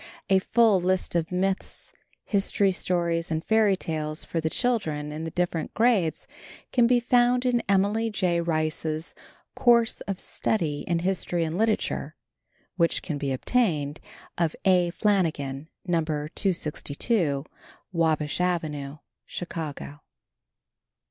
A 0.31 0.39
full 0.39 0.81
list 0.81 1.13
of 1.13 1.31
myths, 1.31 1.93
history 2.23 2.71
stories 2.71 3.29
and 3.29 3.45
fairy 3.45 3.77
tales 3.77 4.25
for 4.25 4.41
the 4.41 4.49
children 4.49 5.11
in 5.11 5.25
the 5.25 5.29
different 5.29 5.75
grades 5.75 6.25
can 6.71 6.87
be 6.87 6.99
found 6.99 7.45
in 7.45 7.61
Emily 7.69 8.09
J. 8.09 8.41
Rice's 8.41 9.13
Course 9.53 10.01
of 10.07 10.19
Study 10.19 10.83
in 10.87 10.97
History 11.05 11.43
and 11.43 11.55
Literature, 11.55 12.15
which 12.77 13.03
can 13.03 13.19
be 13.19 13.31
obtained 13.31 13.99
of 14.39 14.55
A. 14.65 14.89
Flanagan, 14.89 15.69
No. 15.85 15.99
262 16.03 17.45
Wabash 17.91 18.41
avenue, 18.41 18.97
Chicago. 19.27 19.99